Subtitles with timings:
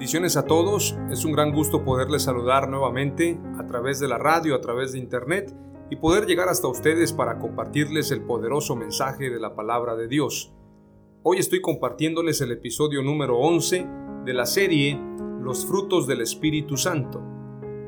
[0.00, 4.54] Bendiciones a todos, es un gran gusto poderles saludar nuevamente a través de la radio,
[4.54, 5.54] a través de internet
[5.90, 10.54] y poder llegar hasta ustedes para compartirles el poderoso mensaje de la palabra de Dios.
[11.22, 13.86] Hoy estoy compartiéndoles el episodio número 11
[14.24, 14.98] de la serie
[15.42, 17.22] Los frutos del Espíritu Santo.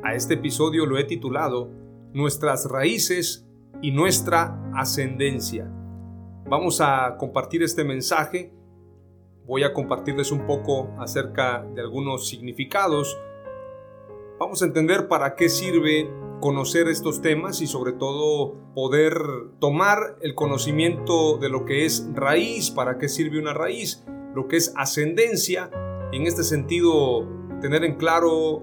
[0.04, 1.70] A este episodio lo he titulado
[2.12, 3.48] Nuestras raíces
[3.80, 5.64] y nuestra ascendencia.
[6.46, 8.52] Vamos a compartir este mensaje
[9.46, 13.18] voy a compartirles un poco acerca de algunos significados.
[14.38, 19.14] Vamos a entender para qué sirve conocer estos temas y sobre todo poder
[19.60, 24.04] tomar el conocimiento de lo que es raíz, para qué sirve una raíz,
[24.34, 25.70] lo que es ascendencia,
[26.12, 27.28] en este sentido
[27.60, 28.62] tener en claro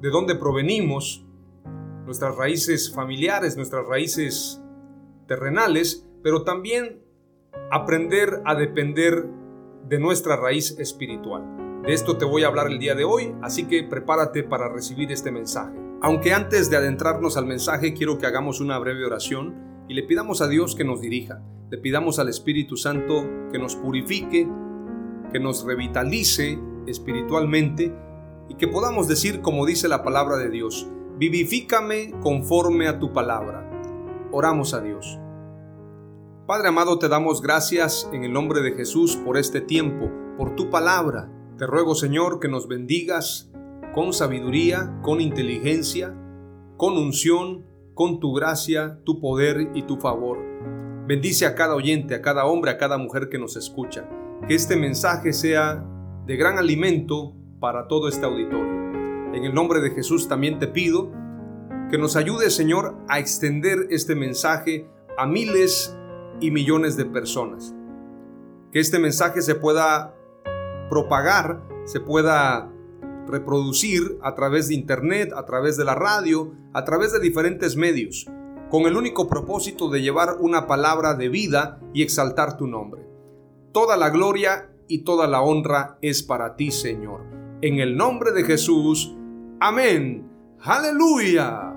[0.00, 1.24] de dónde provenimos,
[2.04, 4.60] nuestras raíces familiares, nuestras raíces
[5.28, 7.04] terrenales, pero también
[7.70, 9.28] aprender a depender
[9.88, 11.82] de nuestra raíz espiritual.
[11.84, 15.10] De esto te voy a hablar el día de hoy, así que prepárate para recibir
[15.10, 15.76] este mensaje.
[16.02, 20.42] Aunque antes de adentrarnos al mensaje quiero que hagamos una breve oración y le pidamos
[20.42, 24.48] a Dios que nos dirija, le pidamos al Espíritu Santo que nos purifique,
[25.32, 27.94] que nos revitalice espiritualmente
[28.48, 33.70] y que podamos decir como dice la palabra de Dios, vivifícame conforme a tu palabra.
[34.32, 35.18] Oramos a Dios.
[36.50, 40.68] Padre amado, te damos gracias en el nombre de Jesús por este tiempo, por tu
[40.68, 41.30] palabra.
[41.56, 43.52] Te ruego, Señor, que nos bendigas
[43.94, 46.12] con sabiduría, con inteligencia,
[46.76, 50.38] con unción, con tu gracia, tu poder y tu favor.
[51.06, 54.08] Bendice a cada oyente, a cada hombre, a cada mujer que nos escucha.
[54.48, 55.86] Que este mensaje sea
[56.26, 59.32] de gran alimento para todo este auditorio.
[59.34, 61.12] En el nombre de Jesús también te pido
[61.92, 65.96] que nos ayude, Señor, a extender este mensaje a miles
[66.40, 67.74] y millones de personas.
[68.72, 70.14] Que este mensaje se pueda
[70.88, 72.70] propagar, se pueda
[73.26, 78.26] reproducir a través de internet, a través de la radio, a través de diferentes medios,
[78.70, 83.06] con el único propósito de llevar una palabra de vida y exaltar tu nombre.
[83.72, 87.22] Toda la gloria y toda la honra es para ti, Señor.
[87.62, 89.14] En el nombre de Jesús.
[89.60, 90.28] Amén.
[90.62, 91.72] Aleluya.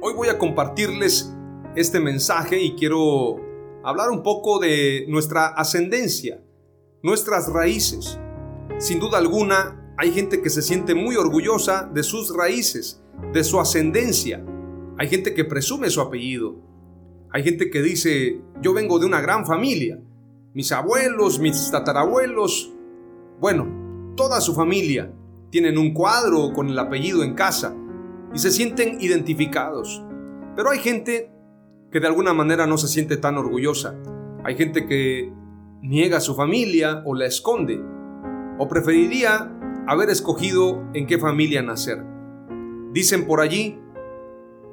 [0.00, 1.34] Hoy voy a compartirles
[1.78, 3.36] este mensaje y quiero
[3.84, 6.42] hablar un poco de nuestra ascendencia,
[7.04, 8.18] nuestras raíces.
[8.78, 13.00] Sin duda alguna, hay gente que se siente muy orgullosa de sus raíces,
[13.32, 14.44] de su ascendencia.
[14.98, 16.56] Hay gente que presume su apellido.
[17.30, 20.00] Hay gente que dice, yo vengo de una gran familia.
[20.54, 22.74] Mis abuelos, mis tatarabuelos,
[23.40, 25.12] bueno, toda su familia
[25.50, 27.76] tienen un cuadro con el apellido en casa
[28.34, 30.02] y se sienten identificados.
[30.56, 31.37] Pero hay gente
[31.90, 33.96] que de alguna manera no se siente tan orgullosa.
[34.44, 35.32] Hay gente que
[35.82, 37.80] niega a su familia o la esconde,
[38.58, 39.54] o preferiría
[39.86, 42.04] haber escogido en qué familia nacer.
[42.92, 43.78] Dicen por allí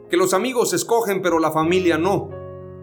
[0.10, 2.30] que los amigos escogen pero la familia no.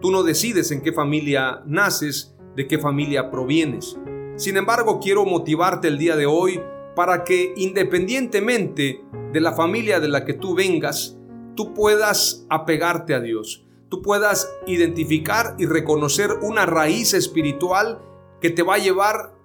[0.01, 3.97] Tú no decides en qué familia naces, de qué familia provienes.
[4.35, 6.59] Sin embargo, quiero motivarte el día de hoy
[6.95, 11.17] para que independientemente de la familia de la que tú vengas,
[11.55, 13.62] tú puedas apegarte a Dios
[13.93, 18.01] tú puedas identificar y reconocer una raíz espiritual
[18.41, 19.35] que te va a llevar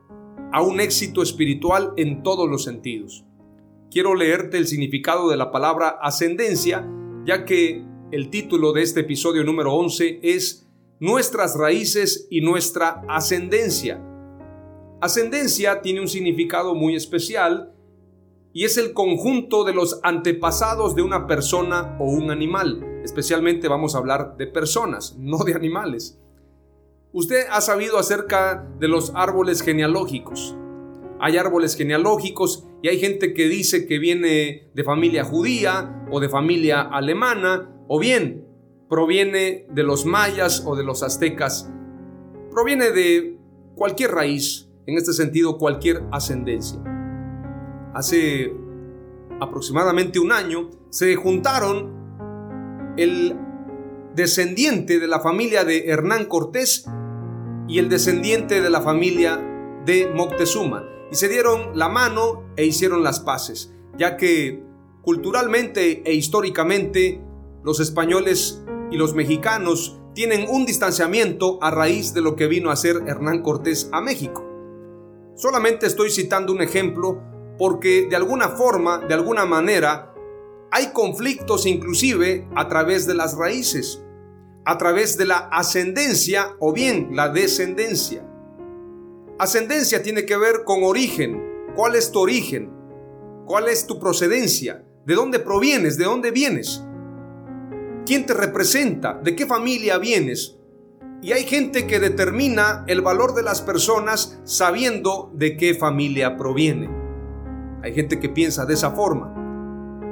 [0.54, 3.26] a un éxito espiritual en todos los sentidos.
[3.90, 6.88] Quiero leerte el significado de la palabra ascendencia,
[7.26, 10.66] ya que el título de este episodio número 11 es
[10.98, 14.02] Nuestras raíces y nuestra ascendencia.
[15.02, 17.74] Ascendencia tiene un significado muy especial
[18.54, 22.97] y es el conjunto de los antepasados de una persona o un animal.
[23.08, 26.18] Especialmente vamos a hablar de personas, no de animales.
[27.10, 30.54] Usted ha sabido acerca de los árboles genealógicos.
[31.18, 36.28] Hay árboles genealógicos y hay gente que dice que viene de familia judía o de
[36.28, 38.46] familia alemana o bien
[38.90, 41.72] proviene de los mayas o de los aztecas.
[42.50, 43.38] Proviene de
[43.74, 46.78] cualquier raíz, en este sentido cualquier ascendencia
[47.94, 48.54] hace
[49.40, 51.97] aproximadamente un año, se juntaron
[52.98, 53.36] el
[54.14, 56.84] descendiente de la familia de Hernán Cortés
[57.68, 59.40] y el descendiente de la familia
[59.86, 64.62] de Moctezuma y se dieron la mano e hicieron las paces, ya que
[65.02, 67.22] culturalmente e históricamente
[67.62, 72.72] los españoles y los mexicanos tienen un distanciamiento a raíz de lo que vino a
[72.72, 74.44] hacer Hernán Cortés a México.
[75.36, 77.22] Solamente estoy citando un ejemplo
[77.58, 80.07] porque de alguna forma, de alguna manera,
[80.70, 84.02] hay conflictos inclusive a través de las raíces,
[84.64, 88.24] a través de la ascendencia o bien la descendencia.
[89.38, 91.42] Ascendencia tiene que ver con origen.
[91.74, 92.70] ¿Cuál es tu origen?
[93.46, 94.84] ¿Cuál es tu procedencia?
[95.06, 95.96] ¿De dónde provienes?
[95.96, 96.84] ¿De dónde vienes?
[98.04, 99.14] ¿Quién te representa?
[99.14, 100.58] ¿De qué familia vienes?
[101.22, 106.90] Y hay gente que determina el valor de las personas sabiendo de qué familia proviene.
[107.82, 109.37] Hay gente que piensa de esa forma.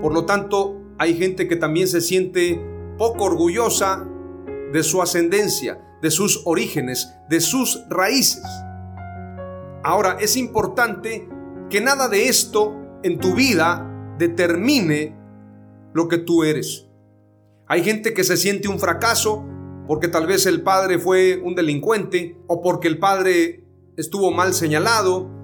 [0.03, 2.61] Por lo tanto, hay gente que también se siente
[2.99, 4.09] poco orgullosa
[4.73, 8.45] de su ascendencia, de sus orígenes, de sus raíces.
[9.83, 11.29] Ahora, es importante
[11.71, 15.17] que nada de esto en tu vida determine
[15.93, 16.89] lo que tú eres.
[17.69, 19.45] Hay gente que se siente un fracaso
[19.87, 23.65] porque tal vez el padre fue un delincuente o porque el padre
[23.97, 25.37] estuvo mal señalado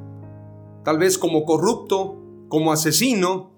[0.85, 2.19] tal vez como corrupto,
[2.49, 3.52] como asesino,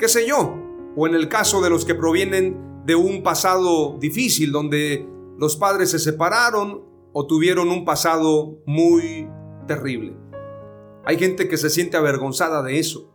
[0.00, 0.56] qué sé yo,
[0.96, 5.06] o en el caso de los que provienen de un pasado difícil donde
[5.38, 6.82] los padres se separaron
[7.12, 9.28] o tuvieron un pasado muy
[9.66, 10.16] terrible.
[11.04, 13.12] Hay gente que se siente avergonzada de eso.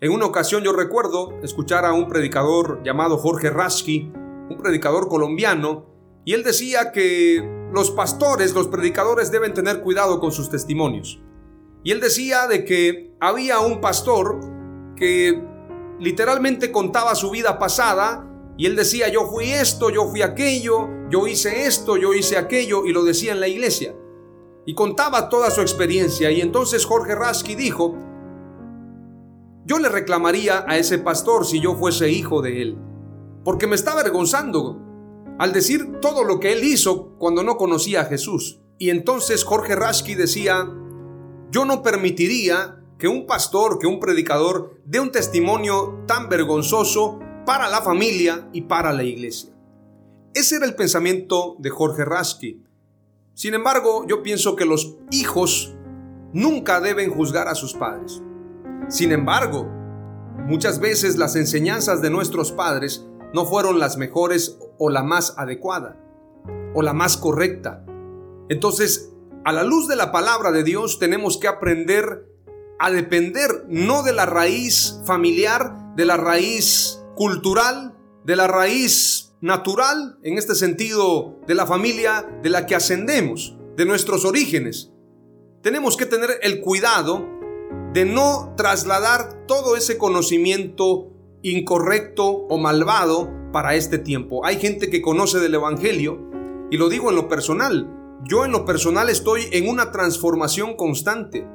[0.00, 4.10] En una ocasión yo recuerdo escuchar a un predicador llamado Jorge Rasky,
[4.48, 5.86] un predicador colombiano,
[6.24, 11.20] y él decía que los pastores, los predicadores deben tener cuidado con sus testimonios.
[11.84, 14.40] Y él decía de que había un pastor
[14.96, 15.49] que
[16.00, 18.26] literalmente contaba su vida pasada
[18.56, 22.84] y él decía, yo fui esto, yo fui aquello, yo hice esto, yo hice aquello,
[22.84, 23.94] y lo decía en la iglesia.
[24.66, 26.30] Y contaba toda su experiencia.
[26.30, 27.96] Y entonces Jorge Rasky dijo,
[29.64, 32.78] yo le reclamaría a ese pastor si yo fuese hijo de él,
[33.44, 34.78] porque me está avergonzando
[35.38, 38.60] al decir todo lo que él hizo cuando no conocía a Jesús.
[38.78, 40.68] Y entonces Jorge Rasky decía,
[41.50, 47.68] yo no permitiría que un pastor, que un predicador dé un testimonio tan vergonzoso para
[47.68, 49.50] la familia y para la iglesia.
[50.34, 52.62] Ese era el pensamiento de Jorge Rasky.
[53.34, 55.74] Sin embargo, yo pienso que los hijos
[56.34, 58.22] nunca deben juzgar a sus padres.
[58.88, 59.66] Sin embargo,
[60.46, 65.96] muchas veces las enseñanzas de nuestros padres no fueron las mejores o la más adecuada
[66.74, 67.82] o la más correcta.
[68.50, 69.10] Entonces,
[69.44, 72.29] a la luz de la palabra de Dios tenemos que aprender
[72.80, 77.94] a depender no de la raíz familiar, de la raíz cultural,
[78.24, 83.84] de la raíz natural, en este sentido, de la familia de la que ascendemos, de
[83.84, 84.92] nuestros orígenes.
[85.62, 87.28] Tenemos que tener el cuidado
[87.92, 94.44] de no trasladar todo ese conocimiento incorrecto o malvado para este tiempo.
[94.46, 96.18] Hay gente que conoce del Evangelio,
[96.70, 97.88] y lo digo en lo personal,
[98.24, 101.46] yo en lo personal estoy en una transformación constante.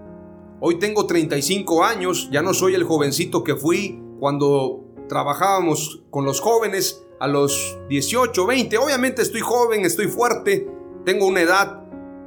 [0.67, 6.39] Hoy tengo 35 años, ya no soy el jovencito que fui cuando trabajábamos con los
[6.41, 8.75] jóvenes a los 18, 20.
[8.79, 10.67] Obviamente estoy joven, estoy fuerte,
[11.05, 11.83] tengo una edad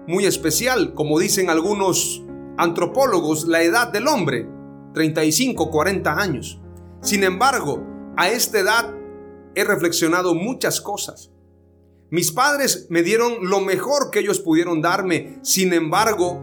[0.07, 2.23] muy especial, como dicen algunos
[2.59, 4.49] antropólogos, la edad del hombre,
[4.95, 6.61] 35, 40 años.
[7.03, 7.85] Sin embargo,
[8.17, 8.95] a esta edad
[9.57, 11.33] he reflexionado muchas cosas.
[12.09, 15.41] Mis padres me dieron lo mejor que ellos pudieron darme.
[15.43, 16.41] Sin embargo,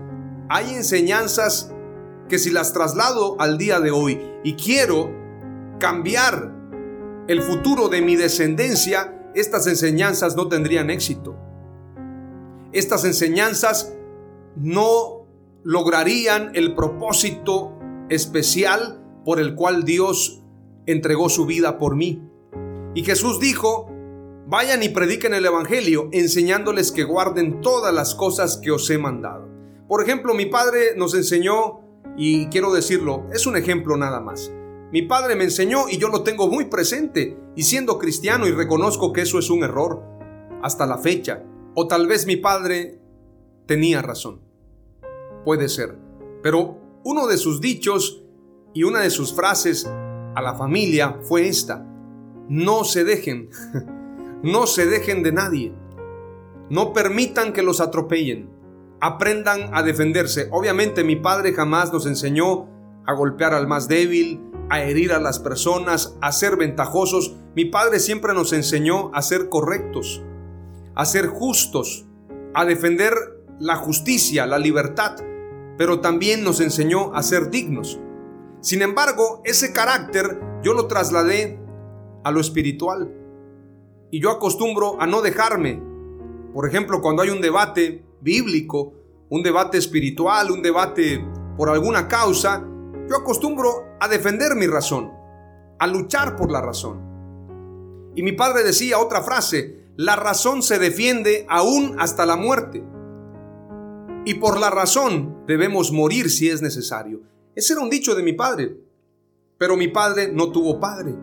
[0.49, 1.71] hay enseñanzas
[2.29, 5.12] que si las traslado al día de hoy y quiero
[5.79, 6.53] cambiar
[7.27, 11.36] el futuro de mi descendencia, estas enseñanzas no tendrían éxito.
[12.72, 13.94] Estas enseñanzas
[14.55, 15.25] no
[15.63, 17.74] lograrían el propósito
[18.10, 20.44] especial por el cual Dios
[20.86, 22.22] entregó su vida por mí.
[22.94, 23.91] Y Jesús dijo,
[24.48, 29.50] Vayan y prediquen el Evangelio, enseñándoles que guarden todas las cosas que os he mandado.
[29.88, 31.82] Por ejemplo, mi padre nos enseñó,
[32.17, 34.51] y quiero decirlo, es un ejemplo nada más.
[34.91, 39.12] Mi padre me enseñó y yo lo tengo muy presente, y siendo cristiano y reconozco
[39.12, 40.03] que eso es un error,
[40.62, 41.43] hasta la fecha.
[41.74, 43.01] O tal vez mi padre
[43.65, 44.41] tenía razón.
[45.43, 45.98] Puede ser.
[46.41, 48.24] Pero uno de sus dichos
[48.74, 51.86] y una de sus frases a la familia fue esta.
[52.48, 53.50] No se dejen,
[54.43, 55.74] no se dejen de nadie.
[56.69, 58.50] No permitan que los atropellen.
[59.05, 60.47] Aprendan a defenderse.
[60.51, 62.67] Obviamente mi padre jamás nos enseñó
[63.05, 67.35] a golpear al más débil, a herir a las personas, a ser ventajosos.
[67.55, 70.24] Mi padre siempre nos enseñó a ser correctos,
[70.95, 72.07] a ser justos,
[72.55, 73.13] a defender
[73.59, 75.17] la justicia, la libertad,
[75.77, 78.00] pero también nos enseñó a ser dignos.
[78.62, 81.59] Sin embargo, ese carácter yo lo trasladé
[82.24, 83.13] a lo espiritual.
[84.09, 85.79] Y yo acostumbro a no dejarme.
[86.55, 88.94] Por ejemplo, cuando hay un debate bíblico,
[89.29, 91.24] un debate espiritual, un debate
[91.55, 92.65] por alguna causa,
[93.08, 95.12] yo acostumbro a defender mi razón,
[95.79, 97.00] a luchar por la razón.
[98.15, 102.84] Y mi padre decía otra frase, la razón se defiende aún hasta la muerte.
[104.25, 107.22] Y por la razón debemos morir si es necesario.
[107.53, 108.75] Ese era un dicho de mi padre.
[109.58, 111.13] Pero mi padre no tuvo padre.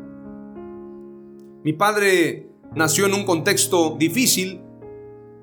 [1.65, 4.63] Mi padre nació en un contexto difícil,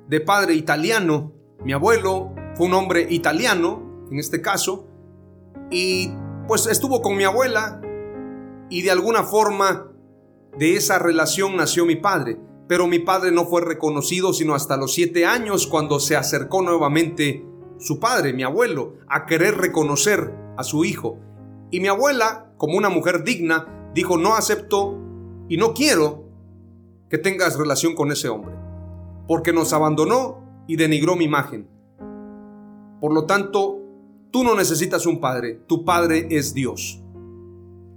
[0.08, 1.34] de padre italiano.
[1.64, 4.88] Mi abuelo fue un hombre italiano, en este caso,
[5.70, 6.10] y
[6.48, 7.82] pues estuvo con mi abuela
[8.70, 9.92] y de alguna forma
[10.58, 12.40] de esa relación nació mi padre.
[12.68, 17.46] Pero mi padre no fue reconocido sino hasta los siete años cuando se acercó nuevamente
[17.78, 21.18] su padre, mi abuelo, a querer reconocer a su hijo.
[21.72, 24.98] Y mi abuela, como una mujer digna, dijo, no acepto
[25.50, 26.24] y no quiero
[27.10, 28.56] que tengas relación con ese hombre,
[29.28, 31.68] porque nos abandonó y denigró mi imagen.
[33.02, 33.80] Por lo tanto,
[34.30, 37.02] tú no necesitas un padre, tu padre es Dios.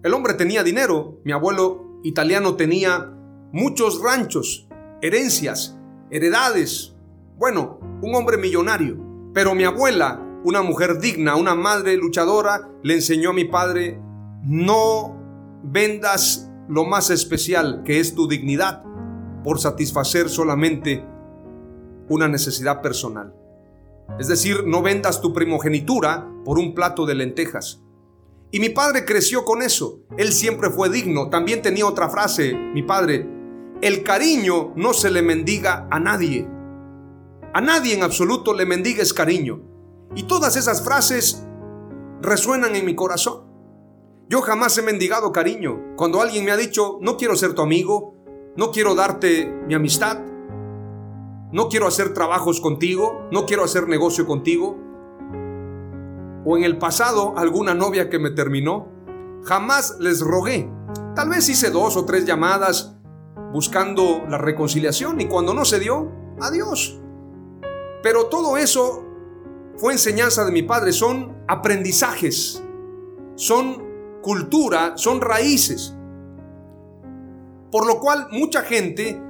[0.03, 3.13] El hombre tenía dinero, mi abuelo italiano tenía
[3.53, 4.69] muchos ranchos,
[5.03, 5.79] herencias,
[6.11, 6.97] heredades,
[7.37, 8.97] bueno, un hombre millonario.
[9.35, 14.01] Pero mi abuela, una mujer digna, una madre luchadora, le enseñó a mi padre,
[14.43, 15.15] no
[15.63, 18.83] vendas lo más especial que es tu dignidad
[19.45, 21.12] por satisfacer solamente
[22.09, 23.35] una necesidad personal.
[24.19, 27.83] Es decir, no vendas tu primogenitura por un plato de lentejas.
[28.51, 30.01] Y mi padre creció con eso.
[30.19, 31.31] Él siempre fue digno.
[31.31, 33.27] También tenía otra frase, mi padre,
[33.81, 36.47] el cariño no se le mendiga a nadie.
[37.55, 39.61] A nadie en absoluto le mendigues cariño.
[40.15, 41.45] Y todas esas frases
[42.21, 43.45] resuenan en mi corazón.
[44.29, 45.95] Yo jamás he mendigado cariño.
[45.97, 48.15] Cuando alguien me ha dicho, no quiero ser tu amigo,
[48.57, 50.19] no quiero darte mi amistad,
[51.53, 54.79] no quiero hacer trabajos contigo, no quiero hacer negocio contigo,
[56.45, 58.89] o en el pasado alguna novia que me terminó,
[59.45, 60.69] jamás les rogué.
[61.15, 62.97] Tal vez hice dos o tres llamadas
[63.53, 66.99] buscando la reconciliación y cuando no se dio, adiós.
[68.03, 69.05] Pero todo eso
[69.77, 72.63] fue enseñanza de mi padre, son aprendizajes,
[73.37, 75.95] son cultura, son raíces.
[77.71, 79.21] Por lo cual mucha gente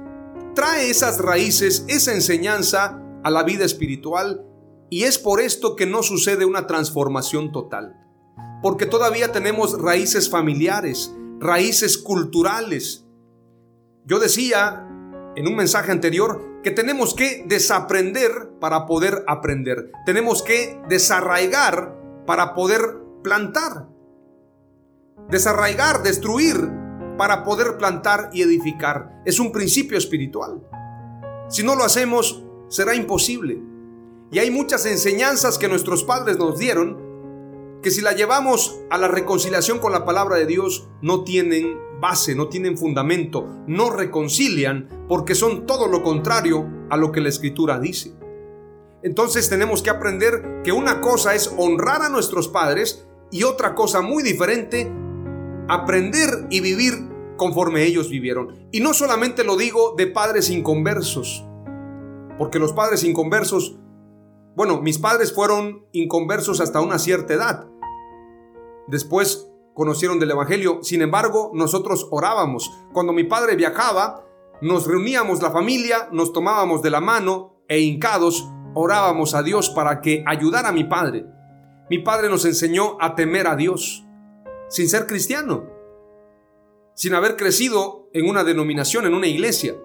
[0.53, 4.45] trae esas raíces, esa enseñanza a la vida espiritual
[4.89, 7.95] y es por esto que no sucede una transformación total.
[8.61, 13.05] Porque todavía tenemos raíces familiares, raíces culturales.
[14.05, 14.87] Yo decía
[15.35, 19.91] en un mensaje anterior que tenemos que desaprender para poder aprender.
[20.05, 23.89] Tenemos que desarraigar para poder plantar.
[25.29, 26.69] Desarraigar, destruir
[27.17, 29.21] para poder plantar y edificar.
[29.25, 30.61] Es un principio espiritual.
[31.49, 33.61] Si no lo hacemos, será imposible.
[34.31, 37.01] Y hay muchas enseñanzas que nuestros padres nos dieron
[37.83, 42.33] que si la llevamos a la reconciliación con la palabra de Dios, no tienen base,
[42.33, 47.79] no tienen fundamento, no reconcilian, porque son todo lo contrario a lo que la escritura
[47.79, 48.15] dice.
[49.03, 54.01] Entonces tenemos que aprender que una cosa es honrar a nuestros padres y otra cosa
[54.01, 54.89] muy diferente,
[55.67, 56.93] aprender y vivir
[57.37, 58.67] conforme ellos vivieron.
[58.71, 61.45] Y no solamente lo digo de padres inconversos,
[62.37, 63.77] porque los padres inconversos,
[64.55, 67.67] bueno, mis padres fueron inconversos hasta una cierta edad,
[68.87, 70.79] Después conocieron del Evangelio.
[70.81, 72.71] Sin embargo, nosotros orábamos.
[72.91, 74.25] Cuando mi padre viajaba,
[74.61, 80.01] nos reuníamos la familia, nos tomábamos de la mano e hincados orábamos a Dios para
[80.01, 81.25] que ayudara a mi padre.
[81.89, 84.05] Mi padre nos enseñó a temer a Dios,
[84.73, 85.69] sin ser cristiano,
[86.95, 89.75] sin haber crecido en una denominación, en una iglesia.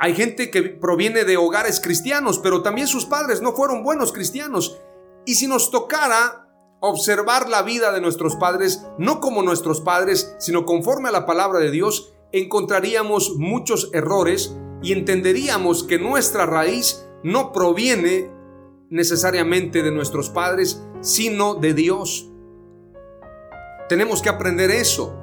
[0.00, 4.80] Hay gente que proviene de hogares cristianos, pero también sus padres no fueron buenos cristianos.
[5.26, 6.48] Y si nos tocara
[6.80, 11.58] observar la vida de nuestros padres, no como nuestros padres, sino conforme a la palabra
[11.58, 18.30] de Dios, encontraríamos muchos errores y entenderíamos que nuestra raíz no proviene
[18.88, 22.30] necesariamente de nuestros padres, sino de Dios.
[23.88, 25.18] Tenemos que aprender eso.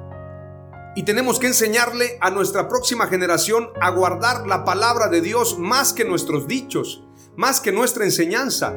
[0.96, 5.92] Y tenemos que enseñarle a nuestra próxima generación a guardar la palabra de Dios más
[5.92, 7.04] que nuestros dichos,
[7.36, 8.74] más que nuestra enseñanza.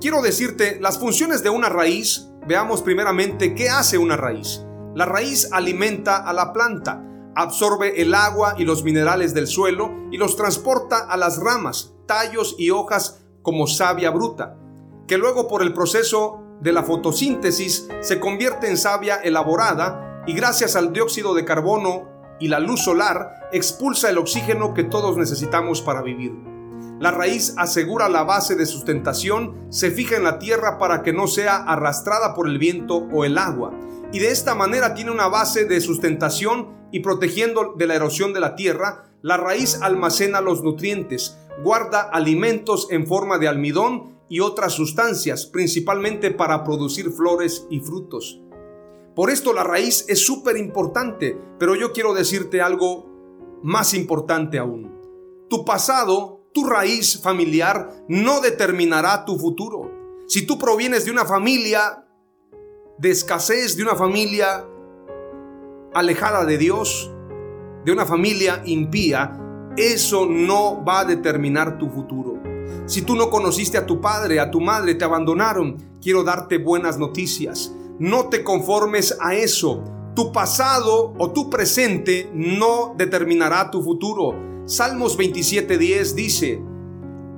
[0.00, 2.28] Quiero decirte las funciones de una raíz.
[2.46, 4.62] Veamos primeramente qué hace una raíz.
[4.94, 7.02] La raíz alimenta a la planta,
[7.34, 12.54] absorbe el agua y los minerales del suelo y los transporta a las ramas, tallos
[12.58, 14.56] y hojas como savia bruta,
[15.06, 20.76] que luego por el proceso de la fotosíntesis se convierte en savia elaborada y gracias
[20.76, 22.08] al dióxido de carbono
[22.40, 26.34] y la luz solar expulsa el oxígeno que todos necesitamos para vivir.
[26.98, 31.26] La raíz asegura la base de sustentación, se fija en la tierra para que no
[31.26, 33.72] sea arrastrada por el viento o el agua,
[34.12, 38.40] y de esta manera tiene una base de sustentación y protegiendo de la erosión de
[38.40, 44.72] la tierra, la raíz almacena los nutrientes, guarda alimentos en forma de almidón y otras
[44.72, 48.40] sustancias, principalmente para producir flores y frutos.
[49.14, 53.06] Por esto la raíz es súper importante, pero yo quiero decirte algo
[53.62, 54.94] más importante aún.
[55.48, 60.24] Tu pasado tu raíz familiar no determinará tu futuro.
[60.26, 62.06] Si tú provienes de una familia
[62.96, 64.66] de escasez, de una familia
[65.92, 67.12] alejada de Dios,
[67.84, 69.38] de una familia impía,
[69.76, 72.42] eso no va a determinar tu futuro.
[72.86, 76.98] Si tú no conociste a tu padre, a tu madre, te abandonaron, quiero darte buenas
[76.98, 77.74] noticias.
[77.98, 79.82] No te conformes a eso.
[80.14, 84.34] Tu pasado o tu presente no determinará tu futuro.
[84.66, 86.62] Salmos 27:10 dice,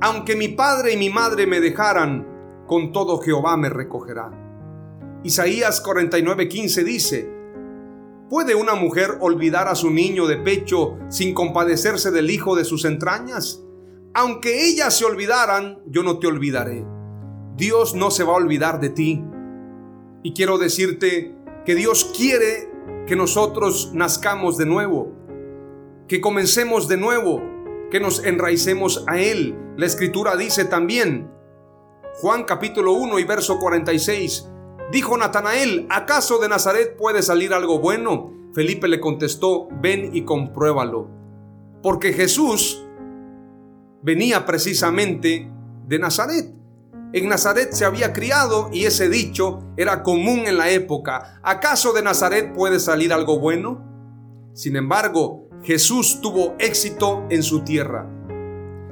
[0.00, 2.26] Aunque mi padre y mi madre me dejaran,
[2.66, 4.30] con todo Jehová me recogerá.
[5.24, 7.38] Isaías 49:15 dice,
[8.28, 12.84] ¿Puede una mujer olvidar a su niño de pecho sin compadecerse del hijo de sus
[12.84, 13.64] entrañas?
[14.14, 16.84] Aunque ellas se olvidaran, yo no te olvidaré.
[17.56, 19.24] Dios no se va a olvidar de ti.
[20.22, 22.70] Y quiero decirte que Dios quiere
[23.06, 25.18] que nosotros nazcamos de nuevo
[26.08, 27.42] que comencemos de nuevo,
[27.90, 29.54] que nos enraicemos a Él.
[29.76, 31.30] La escritura dice también,
[32.14, 34.48] Juan capítulo 1 y verso 46,
[34.90, 38.32] dijo Natanael, ¿acaso de Nazaret puede salir algo bueno?
[38.54, 41.10] Felipe le contestó, ven y compruébalo.
[41.82, 42.82] Porque Jesús
[44.02, 45.50] venía precisamente
[45.86, 46.54] de Nazaret.
[47.12, 51.40] En Nazaret se había criado y ese dicho era común en la época.
[51.42, 53.84] ¿Acaso de Nazaret puede salir algo bueno?
[54.52, 58.06] Sin embargo, Jesús tuvo éxito en su tierra.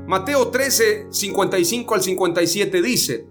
[0.06, 3.28] Mateo 13, 55 al 57 dice,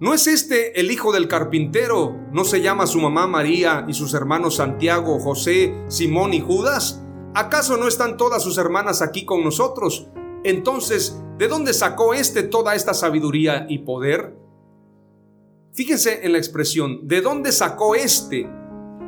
[0.00, 2.16] ¿No es este el hijo del carpintero?
[2.30, 7.02] ¿No se llama su mamá María y sus hermanos Santiago, José, Simón y Judas?
[7.34, 10.08] ¿Acaso no están todas sus hermanas aquí con nosotros?
[10.44, 14.36] Entonces, ¿de dónde sacó éste toda esta sabiduría y poder?
[15.72, 18.48] Fíjense en la expresión, ¿de dónde sacó este?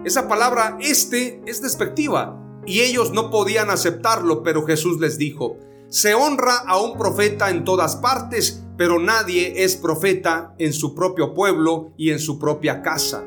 [0.05, 5.57] Esa palabra este es despectiva y ellos no podían aceptarlo, pero Jesús les dijo,
[5.89, 11.35] se honra a un profeta en todas partes, pero nadie es profeta en su propio
[11.35, 13.25] pueblo y en su propia casa.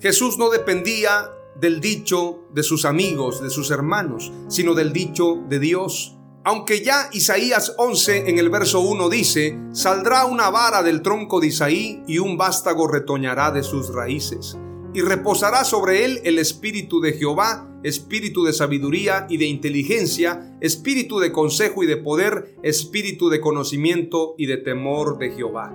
[0.00, 5.58] Jesús no dependía del dicho de sus amigos, de sus hermanos, sino del dicho de
[5.58, 6.16] Dios.
[6.44, 11.48] Aunque ya Isaías 11 en el verso 1 dice, saldrá una vara del tronco de
[11.48, 14.56] Isaí y un vástago retoñará de sus raíces
[14.96, 21.18] y reposará sobre él el espíritu de Jehová, espíritu de sabiduría y de inteligencia, espíritu
[21.18, 25.70] de consejo y de poder, espíritu de conocimiento y de temor de Jehová.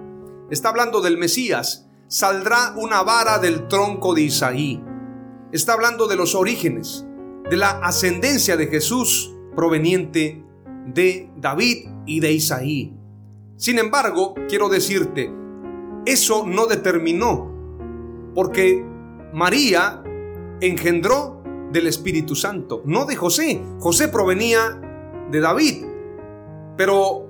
[0.49, 1.87] Está hablando del Mesías.
[2.07, 4.83] Saldrá una vara del tronco de Isaí.
[5.51, 7.05] Está hablando de los orígenes,
[7.49, 10.41] de la ascendencia de Jesús proveniente
[10.85, 12.95] de David y de Isaí.
[13.57, 15.29] Sin embargo, quiero decirte,
[16.05, 17.51] eso no determinó,
[18.33, 18.81] porque
[19.33, 20.01] María
[20.61, 23.61] engendró del Espíritu Santo, no de José.
[23.79, 24.79] José provenía
[25.31, 25.85] de David,
[26.77, 27.29] pero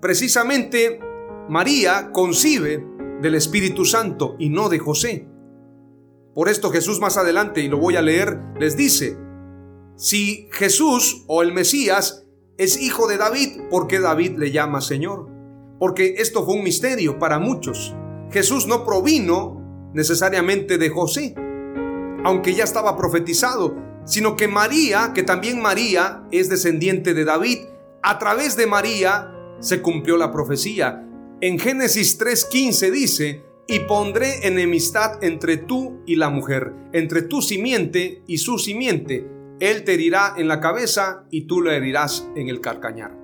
[0.00, 1.00] precisamente
[1.48, 2.86] María concibe
[3.20, 5.33] del Espíritu Santo y no de José.
[6.34, 9.16] Por esto Jesús más adelante, y lo voy a leer, les dice,
[9.96, 12.26] si Jesús o el Mesías
[12.58, 15.28] es hijo de David, ¿por qué David le llama Señor?
[15.78, 17.94] Porque esto fue un misterio para muchos.
[18.30, 21.34] Jesús no provino necesariamente de José,
[22.24, 23.76] aunque ya estaba profetizado.
[24.04, 27.60] sino que María, que también María es descendiente de David,
[28.02, 31.08] a través de María se cumplió la profecía.
[31.40, 38.22] En Génesis 3:15 dice, y pondré enemistad entre tú y la mujer, entre tu simiente
[38.26, 39.28] y su simiente.
[39.60, 43.16] Él te herirá en la cabeza y tú le herirás en el carcañar.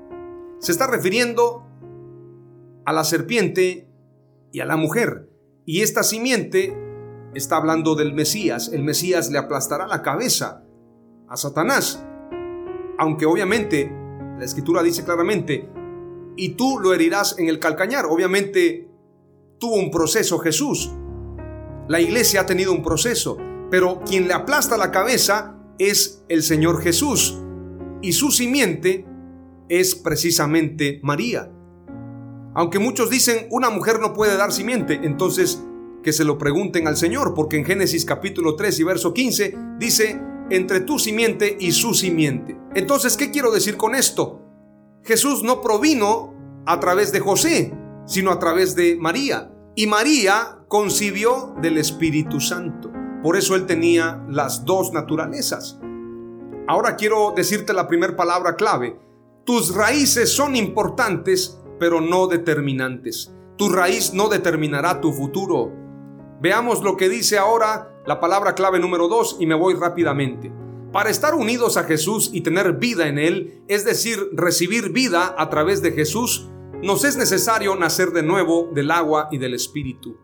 [0.59, 1.67] Se está refiriendo
[2.85, 3.89] a la serpiente
[4.53, 5.29] y a la mujer.
[5.67, 6.77] Y esta simiente
[7.35, 8.71] está hablando del Mesías.
[8.73, 10.65] El Mesías le aplastará la cabeza
[11.29, 12.05] a Satanás.
[12.99, 13.93] Aunque obviamente
[14.39, 15.69] la escritura dice claramente,
[16.37, 18.07] y tú lo herirás en el calcañar.
[18.07, 18.90] Obviamente
[19.61, 20.91] tuvo un proceso Jesús.
[21.87, 23.37] La iglesia ha tenido un proceso,
[23.71, 27.39] pero quien le aplasta la cabeza es el Señor Jesús
[28.03, 29.07] y su simiente
[29.69, 31.53] es precisamente María.
[32.55, 35.63] Aunque muchos dicen una mujer no puede dar simiente, entonces
[36.03, 40.19] que se lo pregunten al Señor, porque en Génesis capítulo 3 y verso 15 dice,
[40.49, 42.59] entre tu simiente y su simiente.
[42.75, 44.41] Entonces, ¿qué quiero decir con esto?
[45.05, 46.35] Jesús no provino
[46.67, 47.73] a través de José,
[48.07, 49.53] sino a través de María.
[49.75, 52.91] Y María concibió del Espíritu Santo.
[53.23, 55.79] Por eso él tenía las dos naturalezas.
[56.67, 58.99] Ahora quiero decirte la primera palabra clave.
[59.45, 63.35] Tus raíces son importantes, pero no determinantes.
[63.57, 65.73] Tu raíz no determinará tu futuro.
[66.41, 70.53] Veamos lo que dice ahora la palabra clave número dos y me voy rápidamente.
[70.93, 75.51] Para estar unidos a Jesús y tener vida en Él, es decir, recibir vida a
[75.51, 76.49] través de Jesús,
[76.83, 80.17] nos es necesario nacer de nuevo del agua y del Espíritu.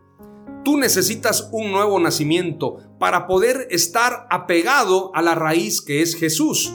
[0.63, 6.73] Tú necesitas un nuevo nacimiento para poder estar apegado a la raíz que es Jesús.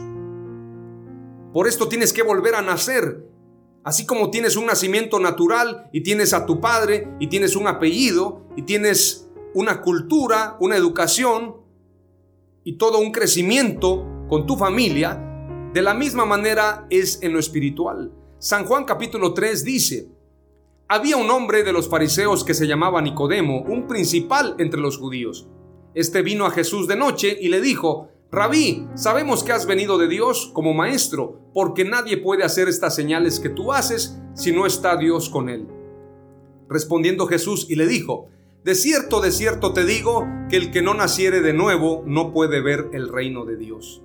[1.53, 3.27] Por esto tienes que volver a nacer.
[3.85, 8.47] Así como tienes un nacimiento natural y tienes a tu padre y tienes un apellido
[8.57, 11.57] y tienes una cultura, una educación
[12.65, 15.21] y todo un crecimiento con tu familia,
[15.75, 18.13] de la misma manera es en lo espiritual.
[18.43, 20.09] San Juan capítulo 3 dice,
[20.89, 25.47] había un hombre de los fariseos que se llamaba Nicodemo, un principal entre los judíos.
[25.95, 30.09] Este vino a Jesús de noche y le dijo, Rabí, sabemos que has venido de
[30.09, 34.97] Dios como maestro, porque nadie puede hacer estas señales que tú haces si no está
[34.97, 35.69] Dios con él.
[36.69, 38.27] Respondiendo Jesús y le dijo,
[38.65, 42.61] De cierto, de cierto te digo, que el que no naciere de nuevo no puede
[42.61, 44.03] ver el reino de Dios.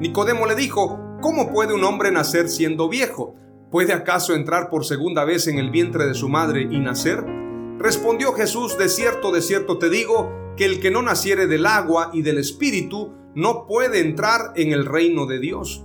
[0.00, 3.34] Nicodemo le dijo, ¿cómo puede un hombre nacer siendo viejo?
[3.70, 7.24] ¿Puede acaso entrar por segunda vez en el vientre de su madre y nacer?
[7.78, 12.10] Respondió Jesús, de cierto, de cierto te digo, que el que no naciere del agua
[12.12, 15.84] y del espíritu no puede entrar en el reino de Dios.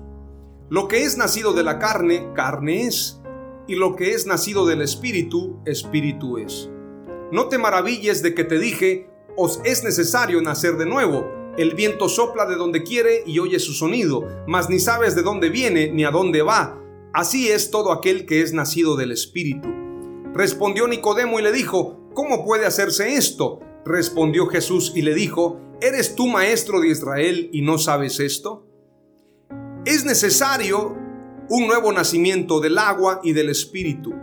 [0.69, 3.19] Lo que es nacido de la carne, carne es,
[3.67, 6.69] y lo que es nacido del espíritu, espíritu es.
[7.31, 11.27] No te maravilles de que te dije, os es necesario nacer de nuevo.
[11.57, 15.49] El viento sopla de donde quiere y oye su sonido, mas ni sabes de dónde
[15.49, 16.80] viene ni a dónde va
[17.13, 19.67] Así es todo aquel que es nacido del Espíritu.
[20.33, 23.59] Respondió Nicodemo y le dijo, ¿cómo puede hacerse esto?
[23.85, 28.65] Respondió Jesús y le dijo, ¿eres tú maestro de Israel y no sabes esto?
[29.83, 30.95] Es necesario
[31.49, 34.13] un nuevo nacimiento del agua y del Espíritu.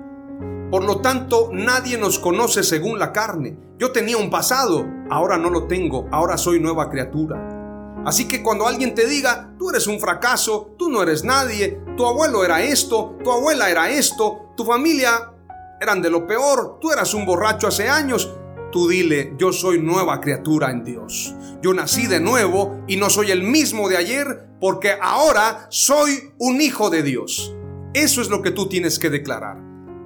[0.70, 3.58] Por lo tanto, nadie nos conoce según la carne.
[3.78, 7.57] Yo tenía un pasado, ahora no lo tengo, ahora soy nueva criatura.
[8.04, 12.06] Así que cuando alguien te diga, tú eres un fracaso, tú no eres nadie, tu
[12.06, 15.32] abuelo era esto, tu abuela era esto, tu familia
[15.80, 18.34] eran de lo peor, tú eras un borracho hace años,
[18.72, 21.34] tú dile, yo soy nueva criatura en Dios.
[21.62, 26.60] Yo nací de nuevo y no soy el mismo de ayer porque ahora soy un
[26.60, 27.54] hijo de Dios.
[27.94, 29.58] Eso es lo que tú tienes que declarar.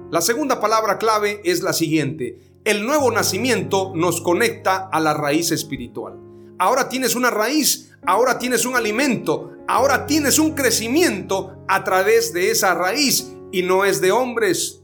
[0.09, 2.39] La segunda palabra clave es la siguiente.
[2.65, 6.19] El nuevo nacimiento nos conecta a la raíz espiritual.
[6.63, 12.51] Ahora tienes una raíz, ahora tienes un alimento, ahora tienes un crecimiento a través de
[12.51, 14.81] esa raíz y no es de hombres.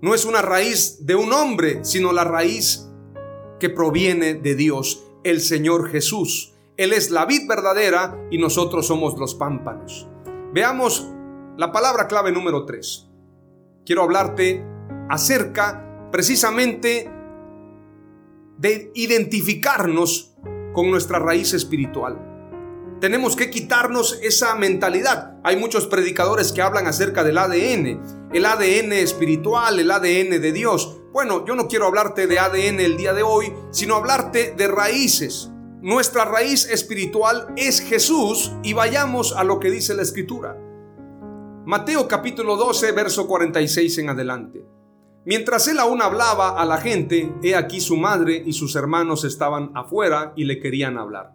[0.00, 2.88] No es una raíz de un hombre, sino la raíz
[3.60, 6.54] que proviene de Dios, el Señor Jesús.
[6.78, 10.08] Él es la vid verdadera y nosotros somos los pámpanos.
[10.54, 11.06] Veamos
[11.58, 13.10] la palabra clave número 3.
[13.84, 14.64] Quiero hablarte
[15.10, 17.10] acerca precisamente
[18.56, 20.31] de identificarnos
[20.72, 22.32] con nuestra raíz espiritual
[23.02, 25.34] tenemos que quitarnos esa mentalidad.
[25.42, 31.00] Hay muchos predicadores que hablan acerca del ADN, el ADN espiritual, el ADN de Dios.
[31.12, 35.50] Bueno, yo no quiero hablarte de ADN el día de hoy, sino hablarte de raíces.
[35.80, 40.56] Nuestra raíz espiritual es Jesús y vayamos a lo que dice la escritura.
[41.66, 44.64] Mateo capítulo 12, verso 46 en adelante.
[45.24, 49.70] Mientras él aún hablaba a la gente, he aquí su madre y sus hermanos estaban
[49.74, 51.34] afuera y le querían hablar.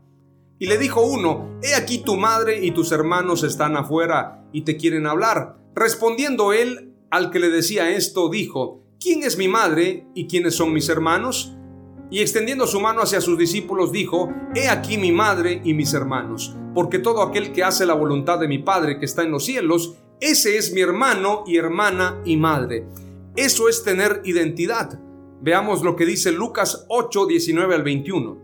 [0.60, 4.76] Y le dijo uno, He aquí tu madre y tus hermanos están afuera y te
[4.76, 5.58] quieren hablar.
[5.74, 10.74] Respondiendo él al que le decía esto, dijo, ¿quién es mi madre y quiénes son
[10.74, 11.54] mis hermanos?
[12.10, 16.56] Y extendiendo su mano hacia sus discípulos dijo, He aquí mi madre y mis hermanos,
[16.74, 19.96] porque todo aquel que hace la voluntad de mi Padre que está en los cielos,
[20.20, 22.88] ese es mi hermano y hermana y madre.
[23.38, 25.00] Eso es tener identidad.
[25.42, 28.42] Veamos lo que dice Lucas 8, 19 al 21.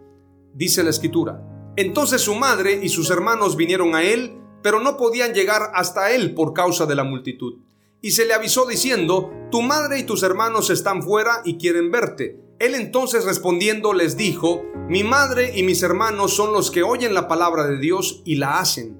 [0.53, 1.43] Dice la escritura.
[1.75, 6.35] Entonces su madre y sus hermanos vinieron a él, pero no podían llegar hasta él
[6.35, 7.55] por causa de la multitud.
[8.01, 12.39] Y se le avisó diciendo, Tu madre y tus hermanos están fuera y quieren verte.
[12.59, 17.27] Él entonces respondiendo les dijo, Mi madre y mis hermanos son los que oyen la
[17.27, 18.95] palabra de Dios y la hacen.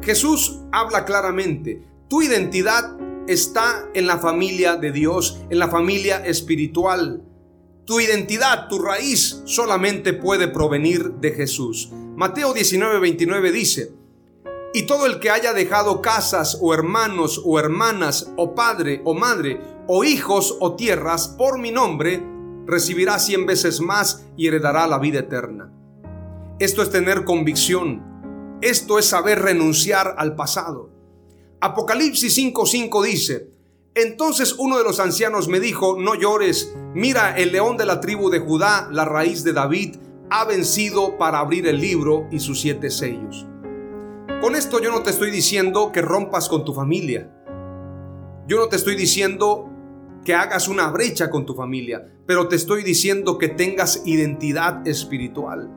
[0.00, 2.96] Jesús habla claramente, tu identidad
[3.28, 7.22] está en la familia de Dios, en la familia espiritual.
[7.84, 11.90] Tu identidad, tu raíz solamente puede provenir de Jesús.
[12.16, 13.92] Mateo 19, 29 dice,
[14.72, 19.60] y todo el que haya dejado casas o hermanos o hermanas o padre o madre
[19.86, 22.22] o hijos o tierras por mi nombre,
[22.66, 25.72] recibirá cien veces más y heredará la vida eterna.
[26.58, 28.58] Esto es tener convicción.
[28.60, 30.95] Esto es saber renunciar al pasado.
[31.60, 33.50] Apocalipsis 5:5 dice,
[33.94, 38.28] entonces uno de los ancianos me dijo, no llores, mira, el león de la tribu
[38.28, 39.96] de Judá, la raíz de David,
[40.28, 43.46] ha vencido para abrir el libro y sus siete sellos.
[44.42, 47.32] Con esto yo no te estoy diciendo que rompas con tu familia.
[48.46, 49.70] Yo no te estoy diciendo
[50.26, 55.70] que hagas una brecha con tu familia, pero te estoy diciendo que tengas identidad espiritual.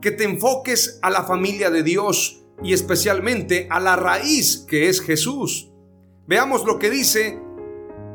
[0.00, 5.00] Que te enfoques a la familia de Dios y especialmente a la raíz que es
[5.00, 5.70] Jesús.
[6.26, 7.40] Veamos lo que dice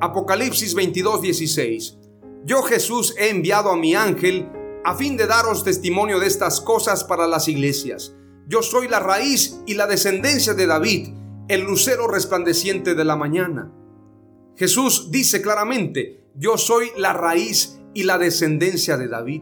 [0.01, 1.97] Apocalipsis 22, 16.
[2.45, 4.49] Yo Jesús he enviado a mi ángel
[4.83, 8.15] a fin de daros testimonio de estas cosas para las iglesias.
[8.47, 11.09] Yo soy la raíz y la descendencia de David,
[11.47, 13.71] el lucero resplandeciente de la mañana.
[14.55, 19.41] Jesús dice claramente, yo soy la raíz y la descendencia de David.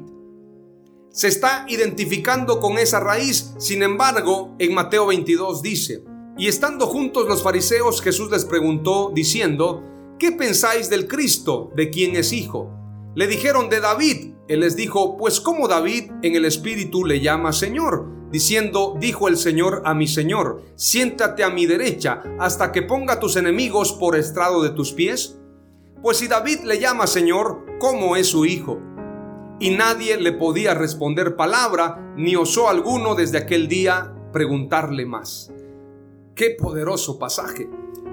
[1.13, 6.03] Se está identificando con esa raíz, sin embargo, en Mateo 22 dice,
[6.39, 9.83] y estando juntos los fariseos, Jesús les preguntó, diciendo,
[10.17, 12.71] ¿qué pensáis del Cristo, de quien es hijo?
[13.13, 14.33] Le dijeron de David.
[14.47, 19.37] Él les dijo, pues como David en el Espíritu le llama Señor, diciendo, dijo el
[19.37, 24.63] Señor a mi Señor, siéntate a mi derecha hasta que ponga tus enemigos por estrado
[24.63, 25.39] de tus pies.
[26.01, 28.81] Pues si David le llama Señor, ¿cómo es su hijo?
[29.63, 35.53] Y nadie le podía responder palabra, ni osó alguno desde aquel día preguntarle más.
[36.35, 37.69] Qué poderoso pasaje.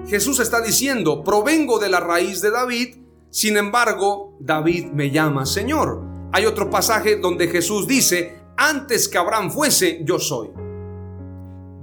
[0.07, 2.95] Jesús está diciendo, provengo de la raíz de David,
[3.31, 6.01] sin embargo, David me llama Señor.
[6.31, 10.51] Hay otro pasaje donde Jesús dice, antes que Abraham fuese, yo soy.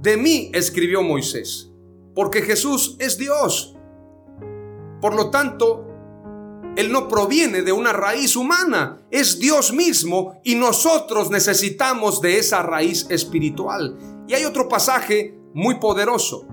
[0.01, 1.71] De mí escribió Moisés,
[2.15, 3.77] porque Jesús es Dios.
[4.99, 5.88] Por lo tanto,
[6.79, 12.63] Él no proviene de una raíz humana, es Dios mismo y nosotros necesitamos de esa
[12.63, 13.97] raíz espiritual.
[14.29, 16.47] Y hay otro pasaje muy poderoso.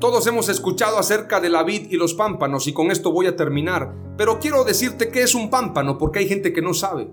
[0.00, 3.36] Todos hemos escuchado acerca de la vid y los pámpanos y con esto voy a
[3.36, 7.12] terminar, pero quiero decirte que es un pámpano porque hay gente que no sabe.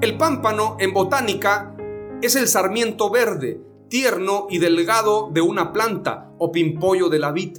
[0.00, 1.76] El pámpano en botánica
[2.20, 7.58] es el sarmiento verde, tierno y delgado de una planta o pimpollo de la vid.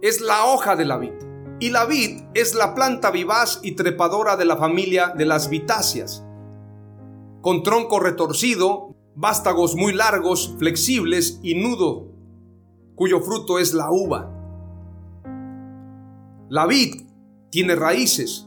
[0.00, 1.29] Es la hoja de la vid.
[1.60, 6.24] Y la vid es la planta vivaz y trepadora de la familia de las vitáceas.
[7.42, 12.10] Con tronco retorcido, vástagos muy largos, flexibles y nudo
[13.00, 14.30] cuyo fruto es la uva.
[16.50, 17.02] La vid
[17.50, 18.46] tiene raíces,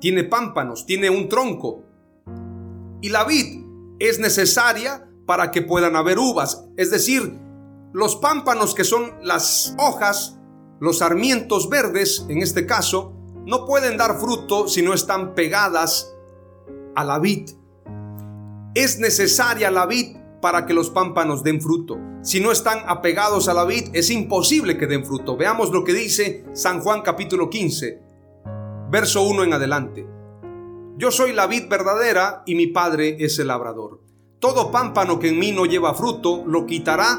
[0.00, 1.84] tiene pámpanos, tiene un tronco.
[3.00, 3.64] Y la vid
[4.00, 6.66] es necesaria para que puedan haber uvas.
[6.76, 7.38] Es decir,
[7.92, 10.37] los pámpanos que son las hojas,
[10.80, 13.12] los sarmientos verdes, en este caso,
[13.44, 16.14] no pueden dar fruto si no están pegadas
[16.94, 17.50] a la vid.
[18.74, 21.98] Es necesaria la vid para que los pámpanos den fruto.
[22.22, 25.36] Si no están apegados a la vid, es imposible que den fruto.
[25.36, 28.02] Veamos lo que dice San Juan capítulo 15,
[28.90, 30.06] verso 1 en adelante.
[30.96, 34.00] Yo soy la vid verdadera y mi Padre es el labrador.
[34.40, 37.18] Todo pámpano que en mí no lleva fruto, lo quitará,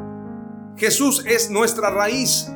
[0.77, 2.47] Jesús es nuestra raíz.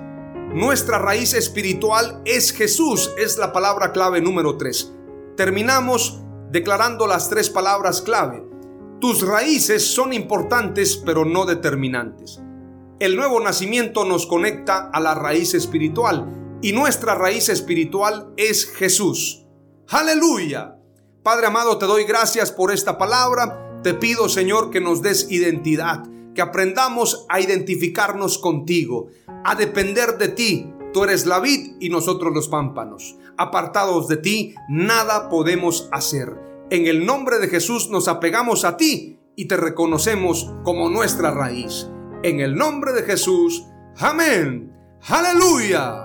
[0.53, 4.93] Nuestra raíz espiritual es Jesús, es la palabra clave número 3.
[5.35, 8.43] Terminamos declarando las tres palabras clave.
[9.01, 12.41] Tus raíces son importantes pero no determinantes.
[12.99, 19.45] El nuevo nacimiento nos conecta a la raíz espiritual y nuestra raíz espiritual es Jesús.
[19.89, 20.77] Aleluya.
[21.21, 23.81] Padre amado, te doy gracias por esta palabra.
[23.83, 26.03] Te pido, Señor, que nos des identidad,
[26.35, 29.07] que aprendamos a identificarnos contigo,
[29.43, 30.71] a depender de ti.
[30.93, 33.17] Tú eres la vid y nosotros los pámpanos.
[33.37, 36.37] Apartados de ti, nada podemos hacer.
[36.69, 41.89] En el nombre de Jesús nos apegamos a ti y te reconocemos como nuestra raíz.
[42.23, 43.65] En el nombre de Jesús.
[43.97, 44.71] Amén.
[45.07, 46.04] Aleluya.